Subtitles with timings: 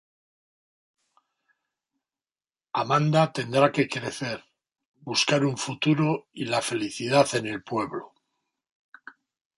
[2.81, 4.39] Amanda tendrá que crecer,
[5.09, 8.11] buscar un futuro y la felicidad en el pueblo.